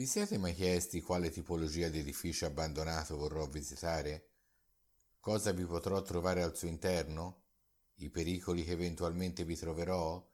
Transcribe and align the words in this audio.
Vi 0.00 0.06
siete 0.06 0.38
mai 0.38 0.54
chiesti 0.54 1.02
quale 1.02 1.28
tipologia 1.28 1.90
di 1.90 1.98
edificio 1.98 2.46
abbandonato 2.46 3.18
vorrò 3.18 3.46
visitare? 3.46 4.28
Cosa 5.20 5.52
vi 5.52 5.66
potrò 5.66 6.00
trovare 6.00 6.42
al 6.42 6.56
suo 6.56 6.68
interno? 6.68 7.42
I 7.96 8.08
pericoli 8.08 8.64
che 8.64 8.70
eventualmente 8.70 9.44
vi 9.44 9.56
troverò? 9.56 10.26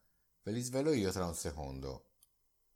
Ve 0.45 0.53
li 0.53 0.61
svelo 0.61 0.93
io 0.93 1.11
tra 1.11 1.27
un 1.27 1.35
secondo. 1.35 2.11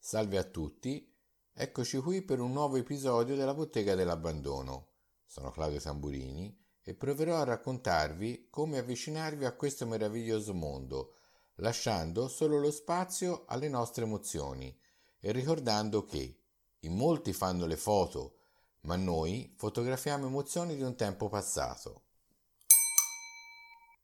Salve 0.00 0.36
a 0.36 0.42
tutti, 0.42 1.08
eccoci 1.52 1.98
qui 1.98 2.22
per 2.22 2.40
un 2.40 2.50
nuovo 2.50 2.74
episodio 2.74 3.36
della 3.36 3.54
Bottega 3.54 3.94
dell'Abbandono. 3.94 4.88
Sono 5.26 5.52
Claudio 5.52 5.78
Tamburini 5.78 6.52
e 6.82 6.94
proverò 6.94 7.36
a 7.36 7.44
raccontarvi 7.44 8.48
come 8.50 8.78
avvicinarvi 8.78 9.44
a 9.44 9.54
questo 9.54 9.86
meraviglioso 9.86 10.54
mondo, 10.54 11.14
lasciando 11.58 12.26
solo 12.26 12.58
lo 12.58 12.72
spazio 12.72 13.44
alle 13.46 13.68
nostre 13.68 14.02
emozioni 14.02 14.76
e 15.20 15.30
ricordando 15.30 16.04
che 16.04 16.39
in 16.80 16.94
molti 16.94 17.32
fanno 17.32 17.66
le 17.66 17.76
foto, 17.76 18.36
ma 18.82 18.96
noi 18.96 19.52
fotografiamo 19.56 20.26
emozioni 20.26 20.76
di 20.76 20.82
un 20.82 20.96
tempo 20.96 21.28
passato. 21.28 22.04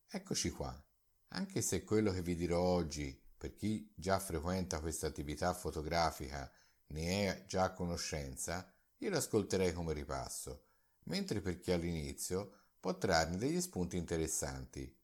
Eccoci 0.08 0.50
qua. 0.50 0.84
Anche 1.28 1.60
se 1.62 1.84
quello 1.84 2.12
che 2.12 2.22
vi 2.22 2.36
dirò 2.36 2.60
oggi, 2.60 3.18
per 3.36 3.54
chi 3.54 3.90
già 3.94 4.18
frequenta 4.18 4.80
questa 4.80 5.06
attività 5.06 5.52
fotografica, 5.54 6.50
ne 6.88 7.28
è 7.28 7.44
già 7.46 7.64
a 7.64 7.72
conoscenza, 7.72 8.70
io 8.98 9.10
lo 9.10 9.16
ascolterei 9.16 9.72
come 9.72 9.92
ripasso, 9.92 10.64
mentre 11.04 11.40
per 11.40 11.58
chi 11.60 11.72
all'inizio 11.72 12.52
può 12.78 12.96
trarne 12.96 13.36
degli 13.36 13.60
spunti 13.60 13.96
interessanti. 13.96 14.94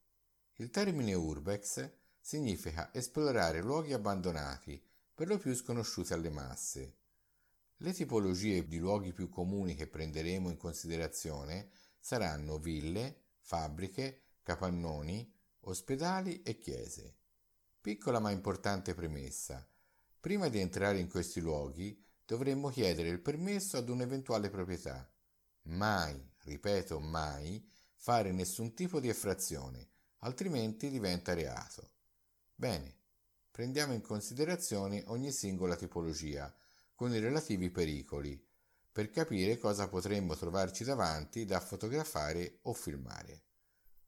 Il 0.57 0.69
termine 0.69 1.13
urbex 1.13 1.89
significa 2.19 2.93
esplorare 2.93 3.61
luoghi 3.61 3.93
abbandonati, 3.93 4.81
per 5.13 5.27
lo 5.27 5.37
più 5.37 5.53
sconosciuti 5.53 6.13
alle 6.13 6.29
masse. 6.29 6.97
Le 7.83 7.91
tipologie 7.91 8.65
di 8.65 8.77
luoghi 8.77 9.11
più 9.11 9.27
comuni 9.27 9.75
che 9.75 9.87
prenderemo 9.87 10.49
in 10.49 10.55
considerazione 10.55 11.69
saranno 11.99 12.57
ville, 12.57 13.23
fabbriche, 13.41 14.21
capannoni, 14.41 15.29
ospedali 15.65 16.41
e 16.43 16.57
chiese. 16.59 17.17
Piccola 17.81 18.19
ma 18.19 18.31
importante 18.31 18.93
premessa. 18.93 19.67
Prima 20.17 20.47
di 20.47 20.59
entrare 20.59 20.99
in 20.99 21.09
questi 21.09 21.41
luoghi 21.41 22.01
dovremmo 22.25 22.69
chiedere 22.69 23.09
il 23.09 23.19
permesso 23.19 23.75
ad 23.75 23.89
un'eventuale 23.89 24.49
proprietà. 24.49 25.05
Mai, 25.63 26.25
ripeto 26.43 27.01
mai, 27.01 27.69
fare 27.97 28.31
nessun 28.31 28.73
tipo 28.73 29.01
di 29.01 29.09
effrazione, 29.09 29.89
altrimenti 30.19 30.89
diventa 30.89 31.33
reato. 31.33 31.91
Bene, 32.55 32.95
prendiamo 33.51 33.91
in 33.91 34.01
considerazione 34.01 35.03
ogni 35.07 35.33
singola 35.33 35.75
tipologia, 35.75 36.49
con 36.95 37.13
i 37.13 37.19
relativi 37.19 37.69
pericoli, 37.69 38.41
per 38.91 39.09
capire 39.09 39.57
cosa 39.57 39.87
potremmo 39.87 40.35
trovarci 40.35 40.83
davanti 40.83 41.45
da 41.45 41.59
fotografare 41.59 42.59
o 42.63 42.73
filmare. 42.73 43.43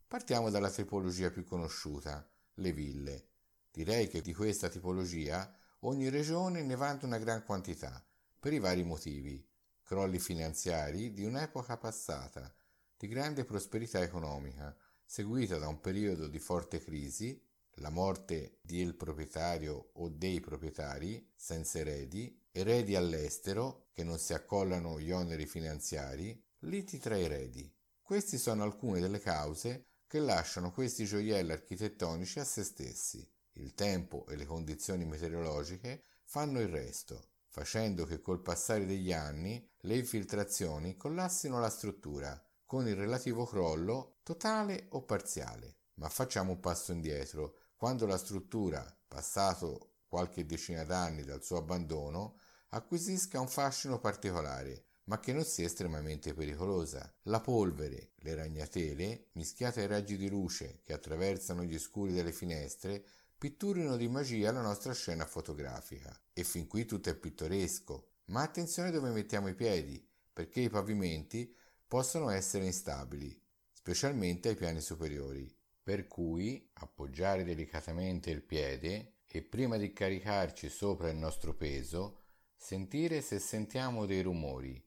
Partiamo 0.08 0.50
dalla 0.50 0.70
tipologia 0.70 1.32
più 1.32 1.44
conosciuta, 1.44 2.30
le 2.56 2.72
ville. 2.72 3.30
Direi 3.72 4.08
che 4.08 4.22
di 4.22 4.34
questa 4.34 4.70
tipologia 4.70 5.52
ogni 5.80 6.10
regione 6.10 6.62
ne 6.62 6.76
vanta 6.76 7.06
una 7.06 7.18
gran 7.18 7.44
quantità, 7.44 8.06
per 8.40 8.54
i 8.54 8.60
vari 8.60 8.84
motivi, 8.84 9.44
crolli 9.84 10.20
finanziari 10.20 11.12
di 11.12 11.26
un'epoca 11.26 11.78
passata, 11.78 12.56
di 12.98 13.08
grande 13.08 13.44
prosperità 13.44 14.02
economica, 14.02 14.76
seguita 15.04 15.58
da 15.58 15.68
un 15.68 15.80
periodo 15.80 16.28
di 16.28 16.40
forte 16.40 16.80
crisi, 16.80 17.45
la 17.76 17.90
morte 17.90 18.60
del 18.62 18.96
proprietario 18.96 19.90
o 19.94 20.10
dei 20.10 20.40
proprietari 20.40 21.32
senza 21.36 21.80
eredi, 21.80 22.42
eredi 22.52 22.96
all'estero 22.96 23.90
che 23.92 24.04
non 24.04 24.18
si 24.18 24.34
accollano 24.34 25.00
gli 25.00 25.12
oneri 25.12 25.46
finanziari, 25.46 26.42
liti 26.60 26.98
tra 27.00 27.18
eredi. 27.18 27.72
Queste 28.02 28.38
sono 28.38 28.64
alcune 28.64 29.00
delle 29.00 29.20
cause 29.20 29.88
che 30.08 30.20
lasciano 30.20 30.72
questi 30.72 31.06
gioielli 31.06 31.52
architettonici 31.52 32.40
a 32.40 32.44
se 32.44 32.64
stessi. 32.64 33.28
Il 33.54 33.74
tempo 33.74 34.26
e 34.28 34.36
le 34.36 34.46
condizioni 34.46 35.06
meteorologiche 35.06 36.04
fanno 36.24 36.60
il 36.60 36.68
resto, 36.68 37.30
facendo 37.48 38.06
che 38.06 38.22
col 38.22 38.42
passare 38.42 38.86
degli 38.86 39.14
anni 39.14 39.66
le 39.80 39.98
infiltrazioni 39.98 40.98
collassino 40.98 41.60
la 41.60 41.70
struttura, 41.70 42.42
con 42.66 42.88
il 42.88 42.96
relativo 42.96 43.46
crollo 43.46 44.20
totale 44.24 44.88
o 44.90 45.04
parziale. 45.04 45.78
Ma 45.96 46.10
facciamo 46.10 46.52
un 46.52 46.60
passo 46.60 46.92
indietro. 46.92 47.60
Quando 47.76 48.06
la 48.06 48.18
struttura, 48.18 48.86
passato 49.08 49.96
qualche 50.08 50.46
decina 50.46 50.86
d'anni 50.86 51.24
dal 51.24 51.44
suo 51.44 51.58
abbandono, 51.58 52.38
acquisisca 52.70 53.40
un 53.40 53.48
fascino 53.48 54.00
particolare, 54.00 54.86
ma 55.06 55.20
che 55.20 55.34
non 55.34 55.44
sia 55.44 55.66
estremamente 55.66 56.34
pericolosa. 56.34 57.14
La 57.24 57.42
polvere, 57.42 58.14
le 58.18 58.34
ragnatele, 58.34 59.28
mischiate 59.34 59.82
ai 59.82 59.88
raggi 59.88 60.18
di 60.18 60.30
luce 60.30 60.80
che 60.84 60.94
attraversano 60.94 61.64
gli 61.64 61.78
scuri 61.78 62.14
delle 62.14 62.32
finestre, 62.32 63.06
pitturino 63.38 63.98
di 63.98 64.08
magia 64.08 64.52
la 64.52 64.62
nostra 64.62 64.94
scena 64.94 65.26
fotografica. 65.26 66.18
E 66.34 66.44
fin 66.44 66.68
qui 66.68 66.86
tutto 66.86 67.10
è 67.10 67.16
pittoresco. 67.16 68.12
Ma 68.28 68.42
attenzione 68.42 68.90
dove 68.90 69.12
mettiamo 69.12 69.48
i 69.48 69.54
piedi, 69.54 70.04
perché 70.34 70.62
i 70.62 70.70
pavimenti 70.70 71.56
possono 71.88 72.30
essere 72.30 72.66
instabili, 72.66 73.40
specialmente 73.72 74.50
ai 74.50 74.56
piani 74.56 74.82
superiori, 74.82 75.54
per 75.86 76.08
cui 76.08 76.68
appoggiare 76.74 77.44
delicatamente 77.44 78.32
il 78.32 78.42
piede 78.42 79.18
e 79.28 79.44
prima 79.44 79.78
di 79.78 79.94
caricarci 79.94 80.68
sopra 80.68 81.12
il 81.12 81.16
nostro 81.16 81.54
peso, 81.54 82.22
sentire 82.56 83.22
se 83.22 83.38
sentiamo 83.38 84.08
dei 84.08 84.24
rumori, 84.24 84.84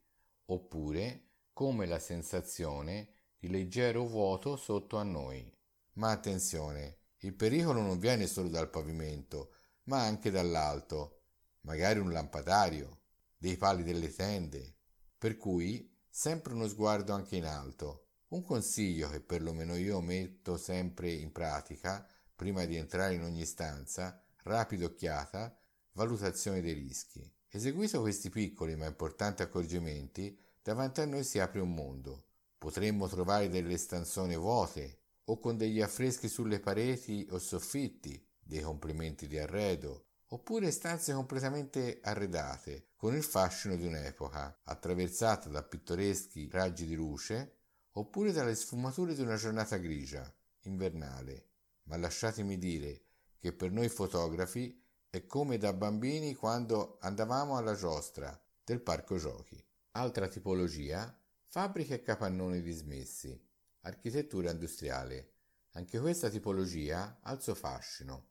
oppure 0.47 1.27
come 1.53 1.87
la 1.87 2.01
sensazione 2.01 3.11
di 3.39 3.49
leggero 3.49 4.09
vuoto 4.09 4.57
sotto 4.57 4.97
a 4.97 5.05
noi. 5.05 5.49
Ma 5.93 6.11
attenzione, 6.11 6.97
il 7.19 7.33
pericolo 7.33 7.81
non 7.81 8.01
viene 8.01 8.27
solo 8.27 8.49
dal 8.49 8.69
pavimento, 8.69 9.53
ma 9.85 10.03
anche 10.03 10.33
dall'alto, 10.33 11.21
magari 11.61 12.01
un 12.01 12.11
lampadario, 12.11 13.03
dei 13.37 13.57
pali 13.57 13.85
delle 13.85 14.13
tende, 14.13 14.75
per 15.17 15.37
cui 15.37 15.97
sempre 16.11 16.55
uno 16.55 16.67
sguardo 16.67 17.13
anche 17.13 17.37
in 17.37 17.45
alto. 17.45 18.08
Un 18.29 18.43
consiglio 18.43 19.09
che 19.09 19.21
perlomeno 19.21 19.75
io 19.75 20.03
metto 20.03 20.59
sempre 20.59 21.11
in 21.11 21.33
pratica 21.33 22.07
prima 22.37 22.67
di 22.67 22.77
entrare 22.77 23.15
in 23.15 23.23
ogni 23.23 23.47
stanza, 23.47 24.23
rapida 24.43 24.85
occhiata, 24.85 25.59
valutazione 25.93 26.61
dei 26.61 26.75
rischi. 26.75 27.27
Eseguito 27.49 28.03
questi 28.03 28.29
piccoli 28.29 28.77
ma 28.77 28.85
importanti 28.85 29.41
accorgimenti, 29.41 30.39
davanti 30.63 31.01
a 31.01 31.07
noi 31.07 31.25
si 31.25 31.39
apre 31.39 31.61
un 31.61 31.73
mondo. 31.73 32.27
Potremmo 32.59 33.09
trovare 33.09 33.49
delle 33.49 33.79
stanzone 33.79 34.37
vuote 34.37 34.99
o 35.25 35.39
con 35.39 35.57
degli 35.57 35.81
affreschi 35.81 36.29
sulle 36.29 36.61
pareti 36.61 37.27
o 37.31 37.39
soffitti, 37.39 38.23
dei 38.39 38.61
complementi 38.61 39.27
di 39.27 39.39
arredo, 39.39 40.05
oppure 40.27 40.71
stanze 40.71 41.15
completamente 41.15 42.01
arredate, 42.03 42.89
con 42.95 43.15
il 43.15 43.23
fascino 43.23 43.75
di 43.77 43.87
un'epoca, 43.87 44.61
attraversata 44.65 45.49
da 45.49 45.63
pittoreschi 45.63 46.49
raggi 46.51 46.85
di 46.85 46.95
luce, 46.95 47.58
oppure 47.99 48.33
dalle 48.33 48.55
sfumature 48.55 49.15
di 49.15 49.23
una 49.23 49.37
giornata 49.37 49.77
grigia, 49.77 50.33
invernale. 50.63 51.47
Ma 51.85 51.97
lasciatemi 51.97 52.59
dire 52.59 53.03
che 53.39 53.53
per 53.53 53.71
noi 53.71 53.89
fotografi 53.89 54.83
è 55.11 55.27
come 55.27 55.59
da 55.59 55.73
bambini 55.73 56.35
quando 56.35 56.99
andavamo 57.01 57.57
alla 57.57 57.75
giostra 57.75 58.39
del 58.65 58.81
parco 58.81 59.17
giochi. 59.17 59.63
Altra 59.93 60.29
tipologia, 60.29 61.17
fabbriche 61.47 61.95
e 61.95 62.03
capannoni 62.03 62.61
dismessi, 62.61 63.41
architettura 63.81 64.51
industriale. 64.51 65.33
Anche 65.73 65.99
questa 65.99 66.29
tipologia 66.29 67.19
ha 67.23 67.33
il 67.33 67.41
suo 67.41 67.55
fascino 67.55 68.29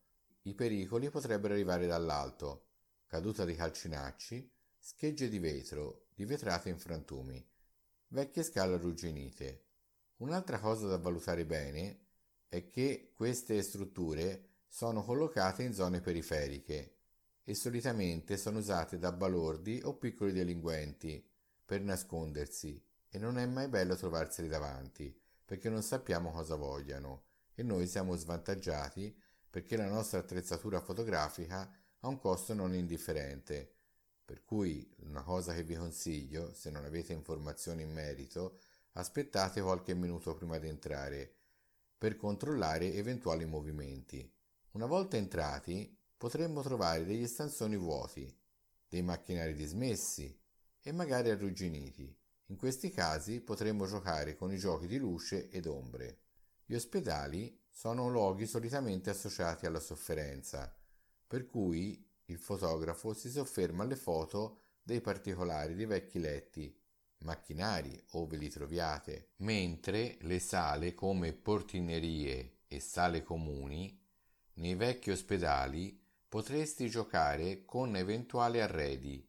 i 0.47 0.53
pericoli 0.53 1.09
potrebbero 1.09 1.53
arrivare 1.53 1.88
dall'alto, 1.88 2.67
caduta 3.06 3.44
di 3.44 3.53
calcinacci, 3.53 4.50
schegge 4.79 5.27
di 5.27 5.39
vetro, 5.39 6.07
di 6.15 6.24
vetrate 6.24 6.69
in 6.69 6.80
frantumi, 6.80 7.45
vecchie 8.09 8.44
scale 8.44 8.75
arrugginite. 8.75 9.63
Un'altra 10.18 10.59
cosa 10.59 10.88
da 10.88 10.98
valutare 10.98 11.45
bene 11.45 12.00
è 12.48 12.65
che 12.65 13.12
queste 13.15 13.62
strutture 13.62 14.48
sono 14.68 15.04
collocate 15.04 15.63
in 15.63 15.74
zone 15.74 16.01
periferiche 16.01 16.95
e 17.44 17.54
solitamente 17.54 18.38
sono 18.38 18.59
usate 18.59 18.98
da 18.98 19.12
balordi 19.12 19.81
o 19.83 19.95
piccoli 19.95 20.31
delinquenti 20.31 21.25
per 21.65 21.81
nascondersi 21.81 22.81
e 23.09 23.18
non 23.19 23.38
è 23.38 23.45
mai 23.45 23.68
bello 23.68 23.95
trovarseli 23.95 24.48
davanti 24.48 25.18
perché 25.45 25.69
non 25.69 25.81
sappiamo 25.81 26.31
cosa 26.31 26.56
vogliano 26.56 27.24
e 27.54 27.63
noi 27.63 27.88
siamo 27.88 28.15
svantaggiati 28.15 29.15
perché 29.50 29.77
la 29.77 29.88
nostra 29.88 30.19
attrezzatura 30.19 30.81
fotografica 30.81 31.71
ha 32.00 32.07
un 32.07 32.19
costo 32.19 32.54
non 32.54 32.74
indifferente. 32.75 33.76
Per 34.27 34.44
cui 34.44 34.85
una 35.03 35.24
cosa 35.24 35.53
che 35.53 35.63
vi 35.63 35.75
consiglio, 35.75 36.53
se 36.53 36.69
non 36.69 36.83
avete 36.83 37.13
informazioni 37.13 37.83
in 37.83 37.94
merito, 37.94 38.59
aspettate 38.91 39.62
qualche 39.62 39.94
minuto 39.94 40.35
prima 40.35 40.57
di 40.57 40.68
entrare 40.68 41.33
per 41.97 42.18
controllare 42.18 42.94
eventuali 42.94 43.45
movimenti. 43.45 44.29
Una 44.71 44.85
volta 44.85 45.15
entrati 45.15 45.97
potremmo 46.18 46.62
trovare 46.62 47.06
degli 47.06 47.25
stanzoni 47.25 47.77
vuoti, 47.77 48.38
dei 48.89 49.01
macchinari 49.01 49.53
dismessi, 49.53 50.38
e 50.81 50.91
magari 50.91 51.30
arrugginiti. 51.30 52.13
In 52.47 52.57
questi 52.57 52.89
casi 52.89 53.39
potremmo 53.39 53.88
giocare 53.88 54.35
con 54.35 54.51
i 54.51 54.57
giochi 54.57 54.88
di 54.88 54.97
luce 54.97 55.47
ed 55.50 55.68
ombre. 55.68 56.23
Gli 56.65 56.75
ospedali 56.75 57.57
sono 57.71 58.09
luoghi 58.09 58.45
solitamente 58.45 59.09
associati 59.09 59.65
alla 59.65 59.80
sofferenza, 59.80 60.75
per 61.25 61.45
cui 61.45 62.06
il 62.27 62.38
fotografo 62.38 63.13
si 63.13 63.29
sofferma 63.29 63.83
alle 63.83 63.95
foto 63.95 64.59
dei 64.81 65.01
particolari 65.01 65.75
di 65.75 65.85
vecchi 65.85 66.19
letti, 66.19 66.75
macchinari 67.19 68.01
ove 68.12 68.38
li 68.38 68.50
troviate, 68.50 69.31
mentre 69.38 70.18
le 70.21 70.39
sale 70.39 70.94
come 70.94 71.33
portinerie 71.33 72.59
e 72.68 72.79
sale 72.79 73.24
comuni 73.24 74.00
nei 74.56 74.75
vecchi 74.75 75.12
ospedali 75.12 76.00
potresti 76.27 76.89
giocare 76.89 77.63
con 77.63 77.95
eventuali 77.95 78.59
arredi 78.59 79.25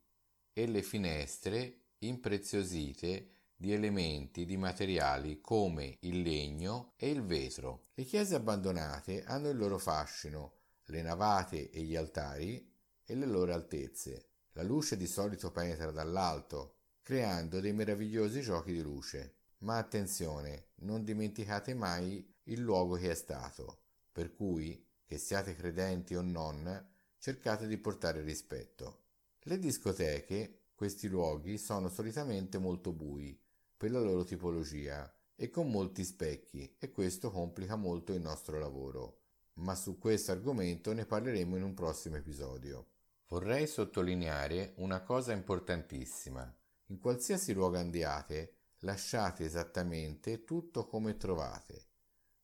e 0.53 0.67
le 0.67 0.83
finestre 0.83 1.81
impreziosite 1.99 3.31
di 3.55 3.73
elementi 3.73 4.45
di 4.45 4.57
materiali 4.57 5.41
come 5.41 5.97
il 6.01 6.23
legno 6.23 6.93
e 6.97 7.11
il 7.11 7.25
vetro. 7.25 7.89
Le 7.95 8.05
chiese 8.05 8.37
abbandonate 8.37 9.25
hanno 9.25 9.49
il 9.49 9.57
loro 9.57 9.79
fascino, 9.79 10.55
le 10.87 11.03
navate 11.03 11.71
e 11.71 11.83
gli 11.83 11.97
altari 11.97 12.68
e 13.11 13.15
le 13.15 13.25
loro 13.25 13.55
altezze. 13.55 14.27
La 14.53 14.63
luce 14.63 14.99
di 14.99 15.07
solito 15.07 15.51
penetra 15.51 15.91
dall'alto, 15.91 16.75
creando 17.01 17.59
dei 17.59 17.73
meravigliosi 17.73 18.43
giochi 18.43 18.73
di 18.73 18.83
luce. 18.83 19.37
Ma 19.61 19.79
attenzione, 19.79 20.73
non 20.81 21.05
dimenticate 21.05 21.73
mai 21.73 22.35
il 22.45 22.61
luogo 22.61 22.97
che 22.97 23.11
è 23.11 23.15
stato, 23.15 23.79
per 24.13 24.35
cui, 24.35 24.87
che 25.07 25.17
siate 25.17 25.57
credenti 25.57 26.15
o 26.15 26.21
non, 26.21 26.87
cercate 27.19 27.67
di 27.67 27.79
portare 27.79 28.21
rispetto. 28.21 29.05
Le 29.41 29.59
discoteche, 29.59 30.67
questi 30.75 31.09
luoghi, 31.09 31.57
sono 31.57 31.89
solitamente 31.89 32.59
molto 32.59 32.93
bui 32.93 33.41
per 33.75 33.91
la 33.91 34.01
loro 34.01 34.25
tipologia 34.25 35.11
e 35.35 35.49
con 35.49 35.71
molti 35.71 36.05
specchi 36.05 36.77
e 36.79 36.91
questo 36.91 37.31
complica 37.31 37.75
molto 37.77 38.13
il 38.13 38.21
nostro 38.21 38.59
lavoro. 38.59 39.21
Ma 39.55 39.75
su 39.75 39.99
questo 39.99 40.31
argomento 40.31 40.93
ne 40.93 41.07
parleremo 41.07 41.57
in 41.57 41.63
un 41.63 41.75
prossimo 41.75 42.17
episodio. 42.17 42.87
Vorrei 43.31 43.67
sottolineare 43.67 44.73
una 44.77 45.03
cosa 45.03 45.33
importantissima. 45.33 46.51
In 46.87 46.99
qualsiasi 46.99 47.53
luogo 47.53 47.77
andiate, 47.77 48.55
lasciate 48.79 49.45
esattamente 49.45 50.45
tutto 50.45 50.87
come 50.87 51.19
trovate. 51.19 51.89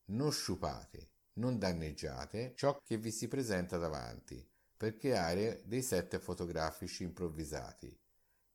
Non 0.06 0.30
sciupate, 0.30 1.10
non 1.34 1.58
danneggiate 1.58 2.52
ciò 2.54 2.78
che 2.84 2.98
vi 2.98 3.10
si 3.10 3.28
presenta 3.28 3.78
davanti 3.78 4.46
per 4.76 4.96
creare 4.98 5.62
dei 5.64 5.80
set 5.80 6.18
fotografici 6.18 7.02
improvvisati. 7.02 7.98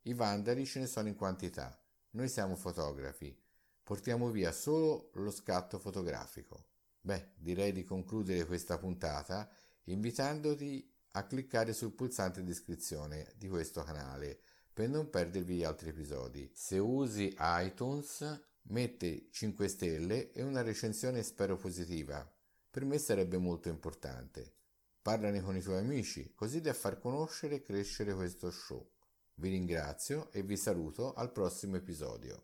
I 0.03 0.13
vandali 0.13 0.67
ce 0.67 0.81
ne 0.81 0.85
sono 0.85 1.07
in 1.07 1.15
quantità. 1.15 1.81
Noi 2.11 2.29
siamo 2.29 2.55
fotografi. 2.55 3.35
Portiamo 3.81 4.29
via 4.29 4.51
solo 4.51 5.09
lo 5.13 5.31
scatto 5.31 5.79
fotografico. 5.79 6.67
Beh, 7.01 7.31
direi 7.37 7.71
di 7.71 7.83
concludere 7.83 8.45
questa 8.45 8.77
puntata 8.77 9.49
invitandoti 9.85 10.88
a 11.11 11.25
cliccare 11.25 11.73
sul 11.73 11.93
pulsante 11.93 12.43
di 12.43 12.51
iscrizione 12.51 13.33
di 13.35 13.47
questo 13.47 13.83
canale 13.83 14.39
per 14.71 14.89
non 14.89 15.09
perdervi 15.09 15.57
gli 15.57 15.63
altri 15.63 15.89
episodi. 15.89 16.49
Se 16.53 16.77
usi 16.77 17.35
iTunes, 17.37 18.41
metti 18.69 19.27
5 19.31 19.67
stelle 19.67 20.31
e 20.31 20.41
una 20.41 20.61
recensione 20.61 21.23
spero 21.23 21.57
positiva. 21.57 22.25
Per 22.71 22.85
me 22.85 22.97
sarebbe 22.97 23.37
molto 23.37 23.69
importante. 23.69 24.53
Parlane 25.01 25.41
con 25.41 25.55
i 25.55 25.61
tuoi 25.61 25.79
amici, 25.79 26.33
così 26.35 26.61
da 26.61 26.73
far 26.73 26.99
conoscere 26.99 27.55
e 27.55 27.61
crescere 27.61 28.13
questo 28.13 28.51
show. 28.51 28.89
Vi 29.33 29.49
ringrazio 29.49 30.31
e 30.31 30.43
vi 30.43 30.55
saluto 30.55 31.13
al 31.13 31.31
prossimo 31.31 31.77
episodio. 31.77 32.43